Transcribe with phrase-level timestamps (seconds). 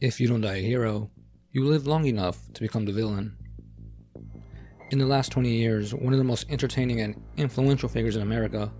[0.00, 1.10] If you don't die a hero,
[1.52, 3.36] you live long enough to become the villain.
[4.90, 8.72] In the last 20 years, one of the most entertaining and influential figures in America,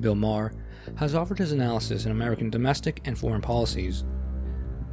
[0.00, 0.54] Bill Maher,
[0.96, 4.04] has offered his analysis in American domestic and foreign policies.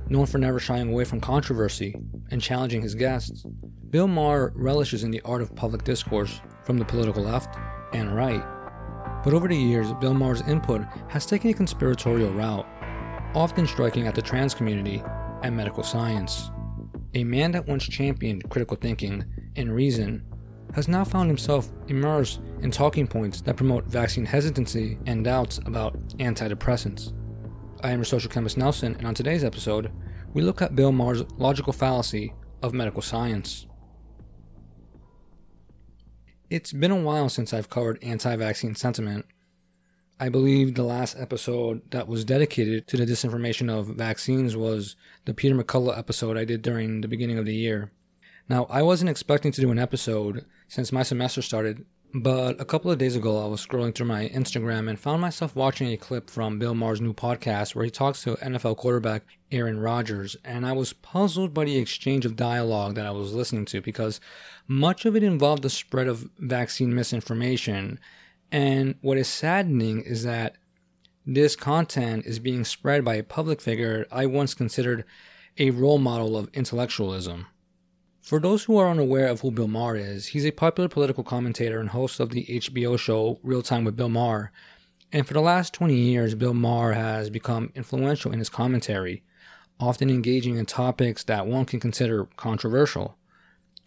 [0.09, 1.95] Known for never shying away from controversy
[2.29, 3.45] and challenging his guests,
[3.89, 7.55] Bill Maher relishes in the art of public discourse from the political left
[7.93, 8.43] and right.
[9.23, 12.67] But over the years, Bill Maher's input has taken a conspiratorial route,
[13.33, 15.01] often striking at the trans community
[15.43, 16.51] and medical science.
[17.15, 19.25] A man that once championed critical thinking
[19.55, 20.23] and reason
[20.75, 25.99] has now found himself immersed in talking points that promote vaccine hesitancy and doubts about
[26.17, 27.13] antidepressants.
[27.81, 29.91] I am your social chemist Nelson, and on today's episode,
[30.33, 33.65] we look at Bill Maher's logical fallacy of medical science.
[36.49, 39.25] It's been a while since I've covered anti vaccine sentiment.
[40.21, 45.33] I believe the last episode that was dedicated to the disinformation of vaccines was the
[45.33, 47.91] Peter McCullough episode I did during the beginning of the year.
[48.49, 52.91] Now, I wasn't expecting to do an episode since my semester started, but a couple
[52.91, 56.29] of days ago I was scrolling through my Instagram and found myself watching a clip
[56.29, 60.73] from Bill Maher's new podcast where he talks to NFL quarterback Aaron Rodgers, and I
[60.73, 64.19] was puzzled by the exchange of dialogue that I was listening to because
[64.67, 67.99] much of it involved the spread of vaccine misinformation.
[68.51, 70.55] And what is saddening is that
[71.25, 75.05] this content is being spread by a public figure I once considered
[75.59, 77.45] a role model of intellectualism.
[78.21, 81.79] For those who are unaware of who Bill Maher is, he's a popular political commentator
[81.79, 84.51] and host of the HBO show Real Time with Bill Maher.
[85.11, 89.23] And for the last 20 years, Bill Maher has become influential in his commentary,
[89.79, 93.18] often engaging in topics that one can consider controversial.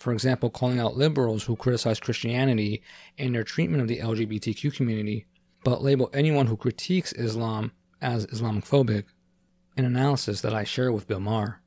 [0.02, 2.82] For example, calling out liberals who criticize Christianity
[3.18, 5.26] and their treatment of the LGBTQ community,
[5.62, 9.04] but label anyone who critiques Islam as Islamophobic,
[9.76, 11.62] an analysis that I share with Bill Maher.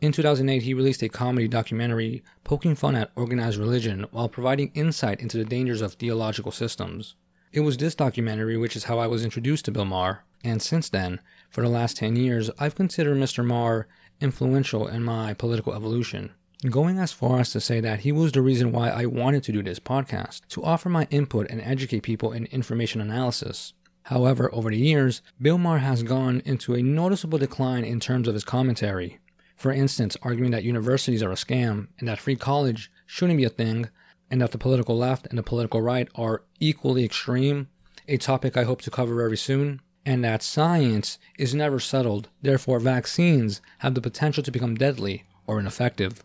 [0.00, 5.20] In 2008, he released a comedy documentary poking fun at organized religion while providing insight
[5.20, 7.14] into the dangers of theological systems.
[7.52, 10.88] It was this documentary which is how I was introduced to Bill Maher, and since
[10.88, 13.46] then, for the last 10 years, I've considered Mr.
[13.46, 13.86] Maher
[14.20, 16.32] influential in my political evolution.
[16.70, 19.52] Going as far as to say that he was the reason why I wanted to
[19.52, 23.74] do this podcast, to offer my input and educate people in information analysis.
[24.04, 28.32] However, over the years, Bill Maher has gone into a noticeable decline in terms of
[28.32, 29.18] his commentary.
[29.56, 33.50] For instance, arguing that universities are a scam and that free college shouldn't be a
[33.50, 33.90] thing,
[34.30, 37.68] and that the political left and the political right are equally extreme,
[38.08, 42.80] a topic I hope to cover very soon, and that science is never settled, therefore,
[42.80, 46.24] vaccines have the potential to become deadly or ineffective.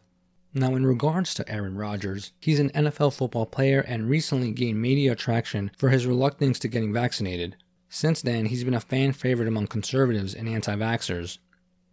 [0.54, 5.12] Now, in regards to Aaron Rodgers, he's an NFL football player and recently gained media
[5.12, 7.56] attraction for his reluctance to getting vaccinated.
[7.88, 11.38] Since then, he's been a fan favorite among conservatives and anti vaxxers.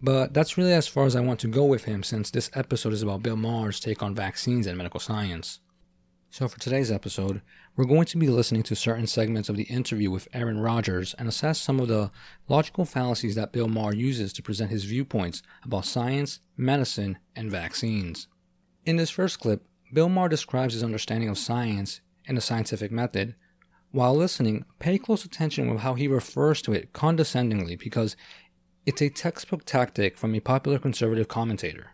[0.01, 2.95] But that's really as far as I want to go with him since this episode
[2.95, 5.61] is about Bill Maher's take on vaccines and medical science.
[6.31, 7.43] So, for today's episode,
[7.77, 11.29] we're going to be listening to certain segments of the interview with Aaron Rodgers and
[11.29, 12.11] assess some of the
[12.49, 18.29] logical fallacies that Bill Maher uses to present his viewpoints about science, medicine, and vaccines.
[18.87, 23.35] In this first clip, Bill Maher describes his understanding of science and the scientific method.
[23.91, 28.15] While listening, pay close attention with how he refers to it condescendingly because
[28.87, 31.91] it's a textbook tactic from a popular conservative commentator.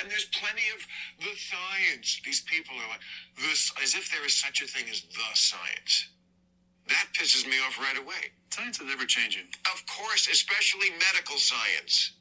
[0.00, 0.84] And there's plenty of
[1.20, 2.20] the science.
[2.24, 3.00] These people are like,
[3.38, 6.08] this, as if there is such a thing as the science.
[6.88, 8.34] That pisses me off right away.
[8.50, 9.46] Science is ever changing.
[9.72, 12.14] Of course, especially medical science.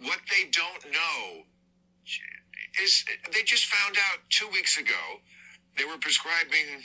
[0.00, 1.44] What they don't know
[2.82, 5.20] is they just found out two weeks ago
[5.76, 6.82] they were prescribing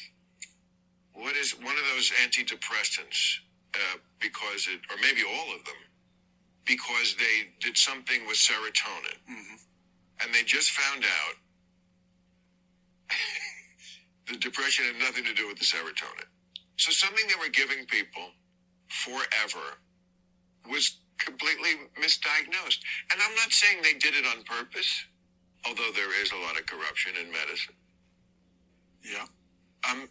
[1.13, 3.39] what is one of those antidepressants
[3.73, 5.75] uh, because it, or maybe all of them,
[6.65, 9.17] because they did something with serotonin.
[9.29, 9.55] Mm-hmm.
[10.21, 11.35] And they just found out
[14.31, 16.27] the depression had nothing to do with the serotonin.
[16.77, 18.29] So something they were giving people
[18.89, 19.79] forever
[20.69, 21.71] was completely
[22.07, 22.79] misdiagnosed.
[23.11, 25.05] And I'm not saying they did it on purpose,
[25.67, 27.75] although there is a lot of corruption in medicine.
[29.03, 29.25] Yeah.
[29.89, 30.07] Um,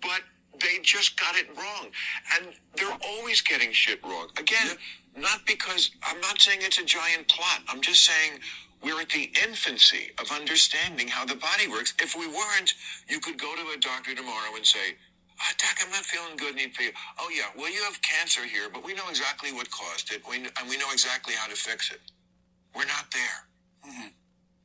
[0.00, 0.22] but
[0.60, 1.90] they just got it wrong.
[2.36, 4.28] And they're always getting shit wrong.
[4.38, 4.76] Again,
[5.16, 7.62] not because I'm not saying it's a giant plot.
[7.68, 8.40] I'm just saying
[8.82, 11.94] we're at the infancy of understanding how the body works.
[12.00, 12.74] If we weren't,
[13.08, 14.96] you could go to a doctor tomorrow and say,
[15.40, 16.54] oh, Doc, I'm not feeling good.
[16.54, 16.90] Need for you.
[17.18, 17.44] Oh, yeah.
[17.56, 20.22] Well, you have cancer here, but we know exactly what caused it.
[20.28, 22.00] We, and we know exactly how to fix it.
[22.74, 23.90] We're not there.
[23.90, 24.08] Mm-hmm.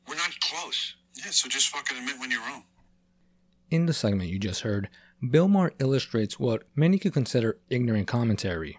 [0.07, 0.95] We're not close.
[1.15, 2.63] Yeah, so just fucking admit when you're wrong.
[3.71, 4.89] In the segment you just heard,
[5.29, 8.77] Bill Maher illustrates what many could consider ignorant commentary.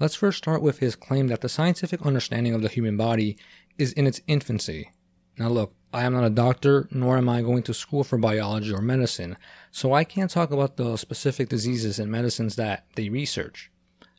[0.00, 3.36] Let's first start with his claim that the scientific understanding of the human body
[3.78, 4.90] is in its infancy.
[5.38, 8.72] Now, look, I am not a doctor, nor am I going to school for biology
[8.72, 9.36] or medicine,
[9.70, 13.70] so I can't talk about the specific diseases and medicines that they research.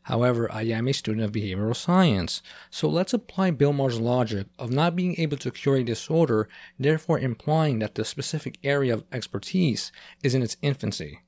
[0.04, 2.40] However, I am a student of behavioral science,
[2.70, 6.48] so let's apply Bill Maher's logic of not being able to cure a disorder,
[6.78, 9.90] therefore implying that the specific area of expertise
[10.22, 11.22] is in its infancy.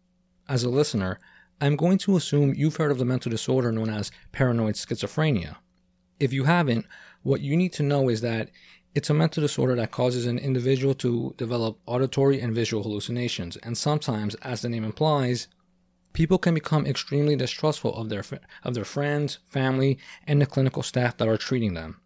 [0.48, 1.18] As a listener,
[1.60, 5.56] I'm going to assume you've heard of the mental disorder known as paranoid schizophrenia.
[6.20, 6.86] If you haven't,
[7.22, 8.50] what you need to know is that
[8.94, 13.76] it's a mental disorder that causes an individual to develop auditory and visual hallucinations, and
[13.76, 15.48] sometimes, as the name implies,
[16.12, 18.24] people can become extremely distrustful of their
[18.64, 22.00] of their friends, family, and the clinical staff that are treating them.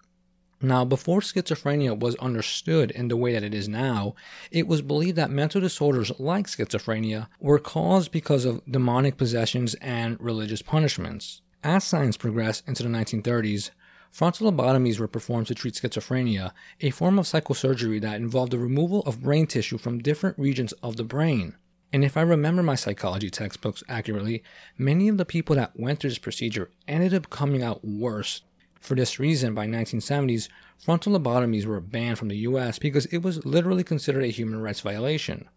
[0.64, 4.14] Now, before schizophrenia was understood in the way that it is now,
[4.52, 10.16] it was believed that mental disorders like schizophrenia were caused because of demonic possessions and
[10.20, 11.42] religious punishments.
[11.64, 13.70] As science progressed into the 1930s,
[14.12, 19.00] frontal lobotomies were performed to treat schizophrenia, a form of psychosurgery that involved the removal
[19.00, 21.56] of brain tissue from different regions of the brain.
[21.92, 24.44] And if I remember my psychology textbooks accurately,
[24.78, 28.42] many of the people that went through this procedure ended up coming out worse
[28.82, 33.46] for this reason, by 1970s, frontal lobotomies were banned from the US because it was
[33.46, 35.48] literally considered a human rights violation.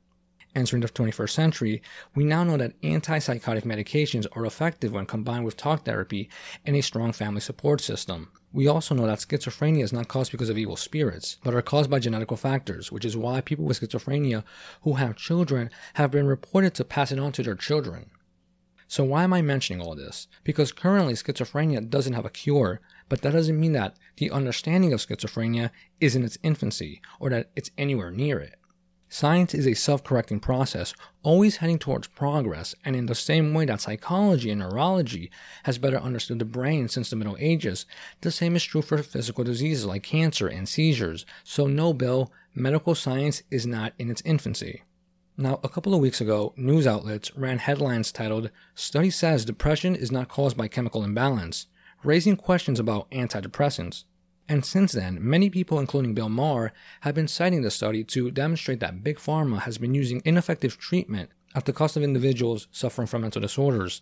[0.55, 1.81] Entering the 21st century,
[2.13, 6.29] we now know that antipsychotic medications are effective when combined with talk therapy
[6.65, 8.31] and a strong family support system.
[8.55, 11.89] We also know that schizophrenia is not caused because of evil spirits, but are caused
[11.89, 14.45] by genetical factors, which is why people with schizophrenia
[14.83, 18.11] who have children have been reported to pass it on to their children.
[18.87, 20.29] So, why am I mentioning all this?
[20.45, 22.79] Because currently schizophrenia doesn't have a cure,
[23.09, 27.51] but that doesn't mean that the understanding of schizophrenia is in its infancy or that
[27.57, 28.55] it's anywhere near it.
[29.07, 30.93] Science is a self correcting process,
[31.23, 35.31] always heading towards progress, and in the same way that psychology and neurology
[35.63, 37.85] has better understood the brain since the Middle Ages,
[38.21, 41.25] the same is true for physical diseases like cancer and seizures.
[41.43, 44.83] So, no, Bill, medical science is not in its infancy.
[45.37, 50.11] Now, a couple of weeks ago, news outlets ran headlines titled, Study Says Depression is
[50.11, 51.67] Not Caused by Chemical Imbalance
[52.05, 54.03] raising questions about antidepressants.
[54.47, 56.71] And since then, many people, including Bill Maher,
[57.01, 61.31] have been citing the study to demonstrate that Big Pharma has been using ineffective treatment
[61.55, 64.01] at the cost of individuals suffering from mental disorders.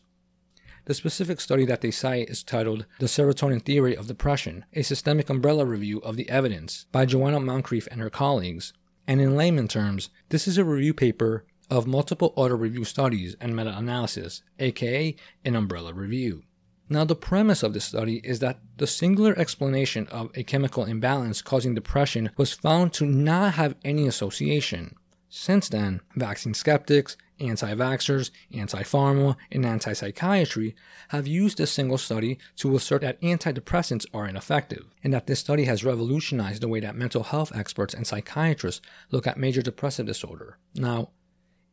[0.85, 5.29] The specific study that they cite is titled The Serotonin Theory of Depression, a systemic
[5.29, 8.73] umbrella review of the evidence by Joanna Moncrieff and her colleagues.
[9.07, 13.55] And in layman terms, this is a review paper of multiple auto review studies and
[13.55, 16.43] meta analysis, aka an umbrella review.
[16.89, 21.41] Now, the premise of this study is that the singular explanation of a chemical imbalance
[21.41, 24.95] causing depression was found to not have any association.
[25.29, 30.75] Since then, vaccine skeptics, anti vaxxers, anti pharma, and anti psychiatry
[31.09, 35.65] have used this single study to assert that antidepressants are ineffective, and that this study
[35.65, 40.57] has revolutionized the way that mental health experts and psychiatrists look at major depressive disorder.
[40.75, 41.09] Now,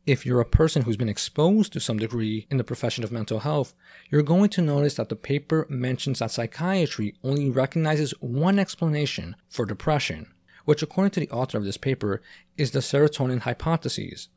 [0.05, 3.39] if you're a person who's been exposed to some degree in the profession of mental
[3.39, 3.73] health,
[4.09, 9.65] you're going to notice that the paper mentions that psychiatry only recognizes one explanation for
[9.65, 10.27] depression,
[10.65, 12.21] which, according to the author of this paper,
[12.57, 14.29] is the serotonin hypothesis.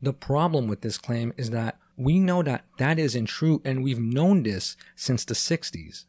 [0.00, 4.00] The problem with this claim is that we know that that isn't true, and we've
[4.00, 6.06] known this since the 60s.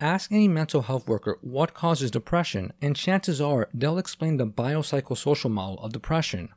[0.00, 5.50] Ask any mental health worker what causes depression, and chances are they'll explain the biopsychosocial
[5.50, 6.48] model of depression.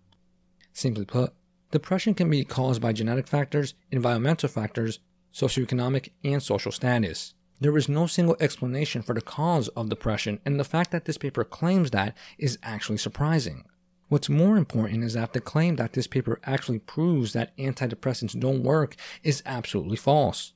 [0.72, 1.34] Simply put,
[1.74, 5.00] Depression can be caused by genetic factors, environmental factors,
[5.34, 7.34] socioeconomic, and social status.
[7.60, 11.18] There is no single explanation for the cause of depression, and the fact that this
[11.18, 13.64] paper claims that is actually surprising.
[14.08, 18.62] What's more important is that the claim that this paper actually proves that antidepressants don't
[18.62, 20.54] work is absolutely false.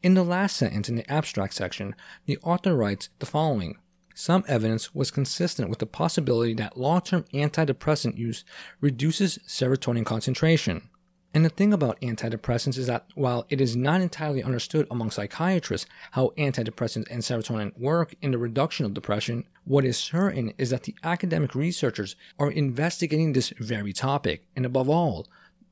[0.00, 3.78] In the last sentence in the abstract section, the author writes the following
[4.14, 8.44] some evidence was consistent with the possibility that long term antidepressant use
[8.80, 10.88] reduces serotonin concentration.
[11.34, 15.86] And the thing about antidepressants is that while it is not entirely understood among psychiatrists
[16.10, 20.82] how antidepressants and serotonin work in the reduction of depression, what is certain is that
[20.82, 25.26] the academic researchers are investigating this very topic, and above all,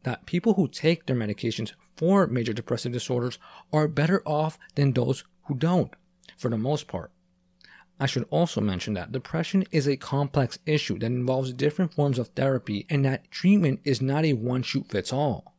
[0.04, 3.38] that people who take their medications for major depressive disorders
[3.70, 5.92] are better off than those who don't,
[6.38, 7.10] for the most part.
[8.00, 12.28] I should also mention that depression is a complex issue that involves different forms of
[12.28, 15.54] therapy and that treatment is not a one shoot fits all.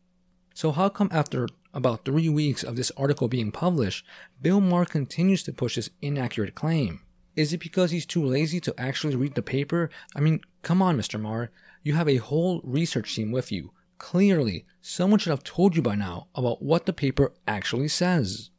[0.55, 4.05] So, how come after about three weeks of this article being published,
[4.41, 7.01] Bill Maher continues to push this inaccurate claim?
[7.35, 9.91] Is it because he's too lazy to actually read the paper?
[10.15, 11.21] I mean, come on, Mr.
[11.21, 11.51] Maher.
[11.83, 13.71] You have a whole research team with you.
[13.99, 18.49] Clearly, someone should have told you by now about what the paper actually says.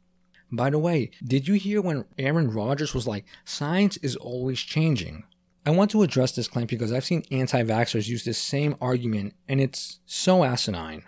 [0.55, 5.23] By the way, did you hear when Aaron Rodgers was like, science is always changing?
[5.65, 9.33] I want to address this claim because I've seen anti vaxxers use this same argument,
[9.49, 11.05] and it's so asinine.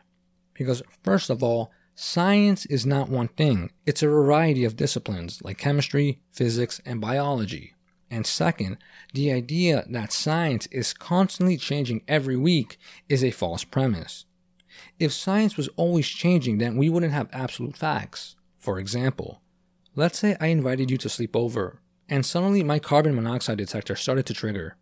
[0.56, 5.60] Because, first of all, science is not one thing, it's a variety of disciplines like
[5.60, 7.75] chemistry, physics, and biology.
[8.10, 8.78] And second,
[9.14, 14.25] the idea that science is constantly changing every week is a false premise.
[14.98, 18.36] If science was always changing, then we wouldn't have absolute facts.
[18.66, 19.44] For example,
[19.96, 24.26] let's say I invited you to sleep over, and suddenly my carbon monoxide detector started
[24.26, 24.76] to trigger.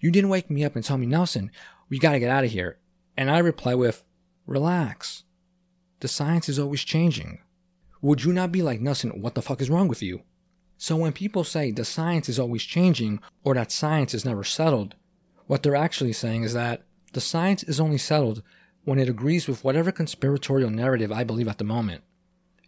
[0.00, 1.50] You didn't wake me up and tell me, Nelson,
[1.88, 2.78] we gotta get out of here.
[3.16, 4.04] And I reply with,
[4.46, 5.24] relax.
[5.98, 7.40] The science is always changing.
[8.00, 10.22] Would you not be like, Nelson, what the fuck is wrong with you?
[10.78, 14.94] So when people say the science is always changing or that science is never settled,
[15.48, 18.44] what they're actually saying is that the science is only settled
[18.84, 22.04] when it agrees with whatever conspiratorial narrative I believe at the moment.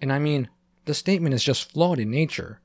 [0.01, 0.49] And I mean,
[0.85, 2.61] the statement is just flawed in nature.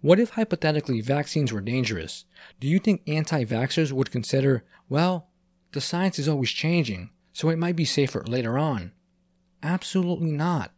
[0.00, 2.24] What if hypothetically vaccines were dangerous?
[2.60, 5.28] Do you think anti vaxxers would consider, well,
[5.72, 8.92] the science is always changing, so it might be safer later on?
[9.62, 10.72] Absolutely not.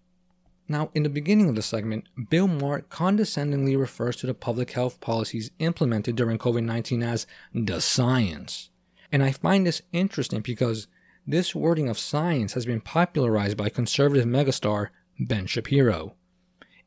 [0.68, 5.00] Now, in the beginning of the segment, Bill Maher condescendingly refers to the public health
[5.00, 8.70] policies implemented during COVID 19 as the science.
[9.12, 10.86] And I find this interesting because
[11.26, 14.88] this wording of science has been popularized by conservative megastar
[15.18, 16.14] Ben Shapiro.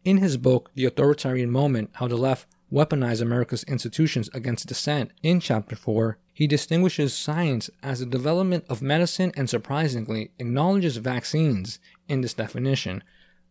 [0.03, 5.39] In his book, The Authoritarian Moment How the Left Weaponized America's Institutions Against Dissent, in
[5.39, 12.21] Chapter 4, he distinguishes science as the development of medicine and surprisingly acknowledges vaccines in
[12.21, 13.03] this definition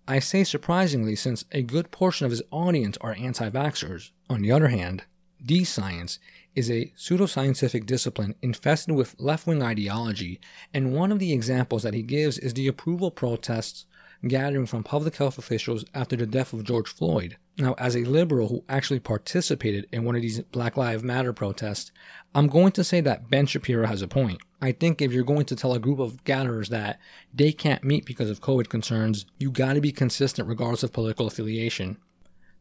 [0.06, 4.10] I say surprisingly since a good portion of his audience are anti vaxxers.
[4.28, 5.04] On the other hand,
[5.44, 6.18] D science
[6.56, 10.40] is a pseudoscientific discipline infested with left wing ideology,
[10.74, 13.86] and one of the examples that he gives is the approval protests
[14.26, 17.36] gathering from public health officials after the death of George Floyd.
[17.58, 21.92] Now, as a liberal who actually participated in one of these Black Lives Matter protests,
[22.34, 24.40] I'm going to say that Ben Shapiro has a point.
[24.60, 26.98] I think if you're going to tell a group of gatherers that
[27.34, 31.98] they can't meet because of COVID concerns, you gotta be consistent regardless of political affiliation.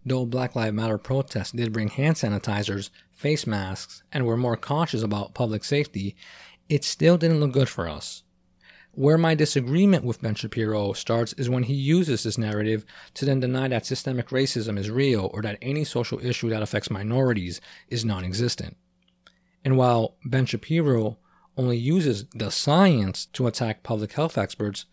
[0.06, 5.04] Though Black Lives Matter protests did bring hand sanitizers, face masks, and were more cautious
[5.04, 6.16] about public safety,
[6.68, 8.24] it still didn't look good for us.
[8.94, 13.40] Where my disagreement with Ben Shapiro starts is when he uses this narrative to then
[13.40, 18.04] deny that systemic racism is real or that any social issue that affects minorities is
[18.04, 18.76] non existent.
[19.64, 21.18] And while Ben Shapiro
[21.56, 24.86] only uses the science to attack public health experts,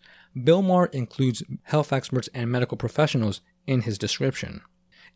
[0.43, 4.61] Bill Maher includes health experts and medical professionals in his description.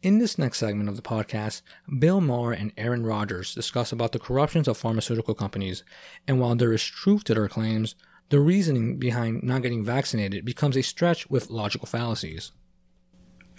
[0.01, 1.61] In this next segment of the podcast,
[1.99, 5.85] Bill Maher and Aaron Rodgers discuss about the corruptions of pharmaceutical companies,
[6.27, 7.95] and while there is truth to their claims,
[8.33, 12.51] the reasoning behind not getting vaccinated becomes a stretch with logical fallacies.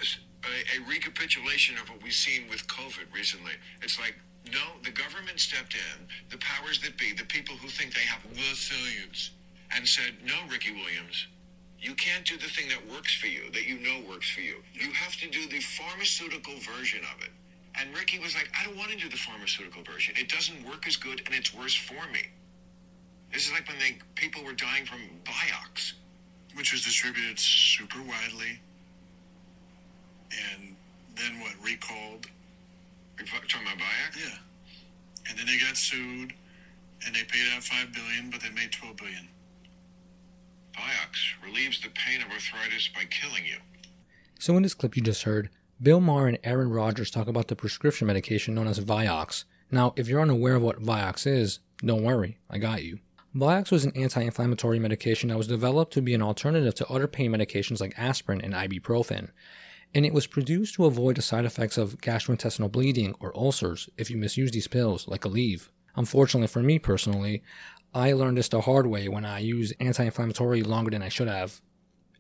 [0.01, 3.53] A, a recapitulation of what we've seen with COVID recently.
[3.83, 4.17] It's like,
[4.51, 8.21] no, the government stepped in, the powers that be, the people who think they have
[8.35, 9.31] the science,
[9.71, 11.29] and said, no, Ricky Williams,
[11.79, 14.57] you can't do the thing that works for you, that you know works for you.
[14.73, 17.31] You have to do the pharmaceutical version of it.
[17.79, 20.17] And Ricky was like, I don't want to do the pharmaceutical version.
[20.19, 22.27] It doesn't work as good and it's worse for me.
[23.35, 25.95] This is like when they people were dying from Vioxx.
[26.55, 28.61] which was distributed super widely,
[30.31, 30.77] and
[31.17, 32.29] then what recalled?
[33.19, 34.17] You're talking about Vioxx?
[34.17, 34.39] Yeah,
[35.29, 36.33] and then they got sued,
[37.05, 39.29] and they paid out five billion, but they made twelve billion.
[40.77, 43.59] Vioxx relieves the pain of arthritis by killing you.
[44.39, 45.51] So, in this clip you just heard,
[45.83, 49.45] Bill Maher and Aaron Rodgers talk about the prescription medication known as Vioxx.
[49.71, 53.01] Now, if you're unaware of what Vioxx is, don't worry, I got you.
[53.35, 57.09] Vioxx was an anti inflammatory medication that was developed to be an alternative to other
[57.09, 59.31] pain medications like aspirin and ibuprofen.
[59.93, 64.09] And it was produced to avoid the side effects of gastrointestinal bleeding or ulcers if
[64.11, 65.69] you misuse these pills, like Aleve.
[65.97, 67.43] Unfortunately for me personally,
[67.93, 71.29] I learned this the hard way when I used anti inflammatory longer than I should
[71.29, 71.61] have.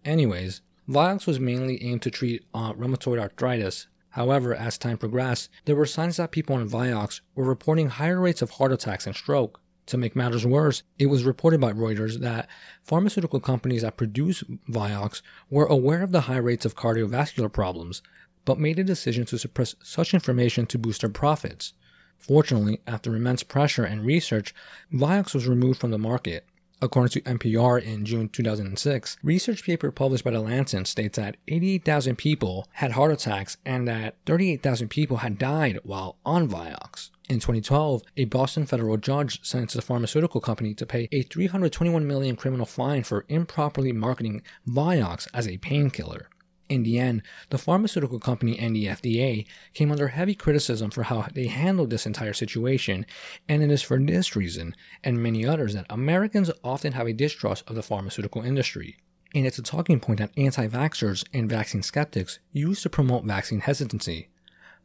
[0.04, 3.86] Anyways, Vioxx was mainly aimed to treat uh, rheumatoid arthritis.
[4.10, 8.42] However, as time progressed, there were signs that people on Vioxx were reporting higher rates
[8.42, 9.60] of heart attacks and stroke.
[9.86, 12.48] To make matters worse, it was reported by Reuters that
[12.82, 18.02] pharmaceutical companies that produce Vioxx were aware of the high rates of cardiovascular problems,
[18.44, 21.74] but made a decision to suppress such information to boost their profits.
[22.18, 24.54] Fortunately, after immense pressure and research,
[24.92, 26.46] Vioxx was removed from the market.
[26.80, 32.16] According to NPR in June 2006, research paper published by The Lancet states that 88,000
[32.16, 37.10] people had heart attacks and that 38,000 people had died while on Vioxx.
[37.26, 42.36] In 2012, a Boston federal judge sentenced the pharmaceutical company to pay a 321 million
[42.36, 46.28] criminal fine for improperly marketing Vioxx as a painkiller.
[46.68, 51.26] In the end, the pharmaceutical company and the FDA came under heavy criticism for how
[51.32, 53.06] they handled this entire situation,
[53.48, 57.64] and it is for this reason, and many others, that Americans often have a distrust
[57.66, 58.96] of the pharmaceutical industry.
[59.34, 63.60] And it's a talking point that anti vaxxers and vaccine skeptics use to promote vaccine
[63.60, 64.28] hesitancy.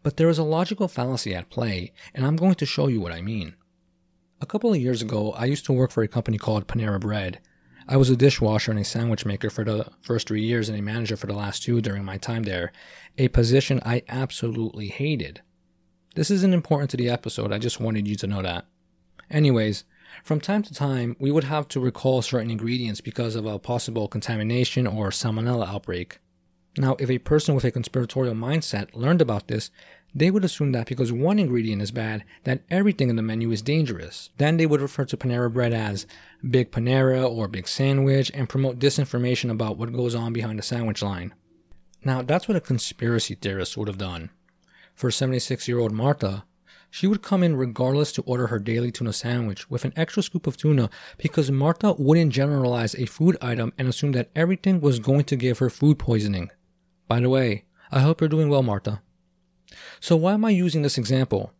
[0.02, 3.12] But there is a logical fallacy at play, and I'm going to show you what
[3.12, 3.56] I mean.
[4.42, 7.40] A couple of years ago, I used to work for a company called Panera Bread.
[7.88, 10.82] I was a dishwasher and a sandwich maker for the first three years and a
[10.82, 12.72] manager for the last two during my time there,
[13.18, 15.42] a position I absolutely hated.
[16.16, 18.66] This isn't important to the episode, I just wanted you to know that.
[19.30, 19.84] Anyways,
[20.24, 24.08] from time to time, we would have to recall certain ingredients because of a possible
[24.08, 26.20] contamination or salmonella outbreak.
[26.78, 29.72] Now, if a person with a conspiratorial mindset learned about this,
[30.14, 33.62] they would assume that because one ingredient is bad, that everything in the menu is
[33.62, 34.30] dangerous.
[34.38, 36.08] Then they would refer to Panera Bread as
[36.50, 41.02] Big Panera or Big Sandwich and promote disinformation about what goes on behind the sandwich
[41.02, 41.34] line.
[42.04, 44.30] Now, that's what a conspiracy theorist would have done.
[44.96, 46.46] For 76 year old Martha,
[46.90, 50.48] she would come in regardless to order her daily tuna sandwich with an extra scoop
[50.48, 55.24] of tuna because Martha wouldn't generalize a food item and assume that everything was going
[55.26, 56.50] to give her food poisoning.
[57.10, 59.02] By the way, I hope you're doing well, Martha.
[60.00, 61.52] So, why am I using this example?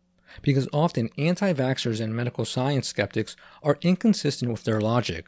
[0.42, 5.26] Because often anti vaxxers and medical science skeptics are inconsistent with their logic.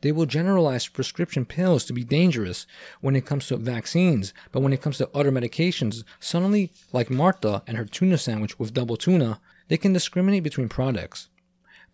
[0.00, 2.66] They will generalize prescription pills to be dangerous
[3.00, 7.62] when it comes to vaccines, but when it comes to other medications, suddenly, like Martha
[7.68, 11.28] and her tuna sandwich with double tuna, they can discriminate between products.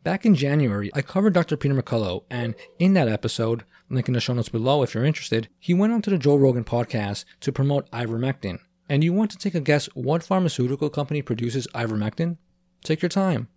[0.07, 1.57] Back in January, I covered Dr.
[1.57, 5.49] Peter McCullough, and in that episode, link in the show notes below if you're interested,
[5.59, 8.61] he went on to the Joe Rogan podcast to promote ivermectin.
[8.89, 12.37] And you want to take a guess what pharmaceutical company produces ivermectin?
[12.85, 13.49] Take your time.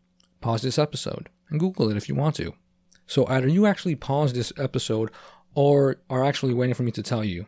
[0.41, 2.55] Pause this episode and Google it if you want to.
[3.05, 5.11] So either you actually pause this episode
[5.53, 7.45] or are actually waiting for me to tell you.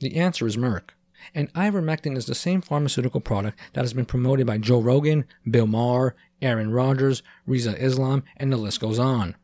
[0.00, 0.94] The answer is Merck.
[1.34, 5.66] And ivermectin is the same pharmaceutical product that has been promoted by Joe Rogan, Bill
[5.66, 9.36] Maher, Aaron Rodgers, Rizza Islam, and the list goes on.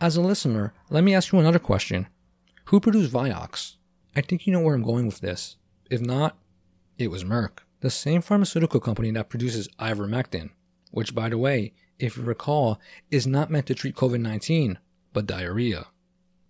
[0.00, 2.08] As a listener, let me ask you another question.
[2.66, 3.76] Who produced Vioxx?
[4.14, 5.56] I think you know where I'm going with this.
[5.90, 6.36] If not,
[6.98, 10.50] it was Merck, the same pharmaceutical company that produces ivermectin,
[10.90, 14.78] which, by the way, if you recall, is not meant to treat COVID 19,
[15.12, 15.86] but diarrhea.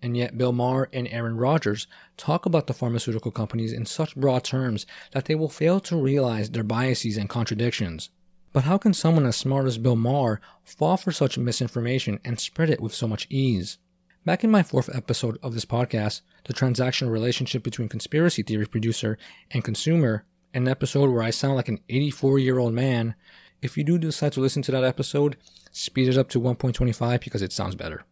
[0.03, 1.87] And yet, Bill Maher and Aaron Rodgers
[2.17, 6.51] talk about the pharmaceutical companies in such broad terms that they will fail to realize
[6.51, 8.11] their biases and contradictions.
[8.53, 12.69] But how can someone as smart as Bill Maher fall for such misinformation and spread
[12.69, 13.79] it with so much ease?
[14.25, 19.19] Back in my fourth episode of this podcast, the transactional relationship between conspiracy theory producer
[19.51, 23.15] and consumer, an episode where I sound like an 84 year old man.
[23.62, 25.37] If you do decide to listen to that episode,
[25.71, 28.05] speed it up to 1.25 because it sounds better.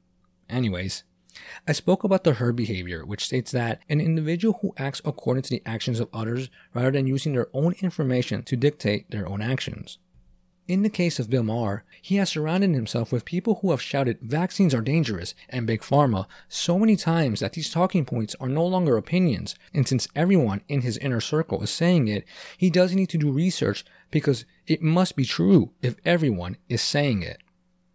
[0.49, 1.05] Anyways,
[1.67, 5.51] I spoke about the herd behavior, which states that an individual who acts according to
[5.51, 9.99] the actions of others rather than using their own information to dictate their own actions.
[10.71, 14.21] In the case of Bill Maher, he has surrounded himself with people who have shouted
[14.23, 18.65] vaccines are dangerous and big pharma so many times that these talking points are no
[18.65, 19.57] longer opinions.
[19.75, 22.25] And since everyone in his inner circle is saying it,
[22.57, 27.23] he doesn't need to do research because it must be true if everyone is saying
[27.25, 27.39] it.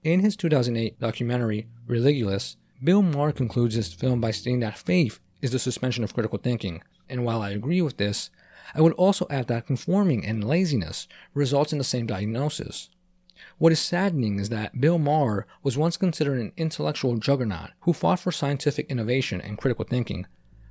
[0.04, 5.52] In his 2008 documentary, Religulous, Bill Maher concludes his film by stating that faith is
[5.52, 6.84] the suspension of critical thinking.
[7.10, 8.30] And while I agree with this,
[8.76, 12.90] I would also add that conforming and laziness results in the same diagnosis.
[13.58, 18.20] What is saddening is that Bill Maher was once considered an intellectual juggernaut who fought
[18.20, 20.28] for scientific innovation and critical thinking,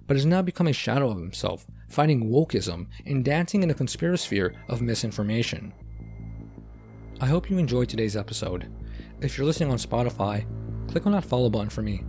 [0.06, 4.54] but has now become a shadow of himself, fighting wokeism and dancing in the conspirasphere
[4.68, 5.74] of misinformation.
[7.20, 8.70] I hope you enjoyed today's episode.
[9.20, 10.46] If you're listening on Spotify,
[10.88, 12.04] click on that follow button for me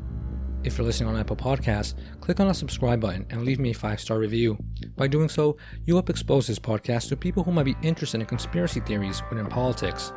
[0.66, 3.74] if you're listening on Apple Podcasts, click on that subscribe button and leave me a
[3.74, 4.58] five star review.
[4.96, 8.26] By doing so, you help expose this podcast to people who might be interested in
[8.26, 10.12] conspiracy theories within politics.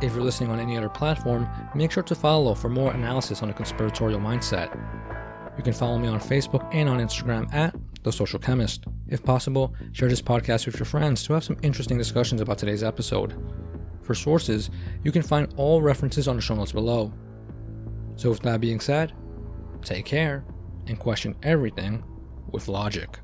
[0.00, 3.48] If you're listening on any other platform, make sure to follow for more analysis on
[3.48, 4.74] the conspiratorial mindset.
[5.58, 8.84] You can follow me on Facebook and on Instagram at The Social Chemist.
[9.08, 12.82] If possible, share this podcast with your friends to have some interesting discussions about today's
[12.82, 13.36] episode.
[14.00, 14.70] For sources,
[15.04, 17.12] you can find all references on the show notes below.
[18.16, 19.12] So, with that being said,
[19.82, 20.44] take care,
[20.86, 22.04] and question everything
[22.50, 23.18] with logic.